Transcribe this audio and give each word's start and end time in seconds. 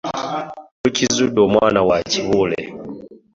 Tukizudde 0.81 1.39
omwana 1.47 1.79
wa 1.87 1.97
Kibuule. 2.11 2.61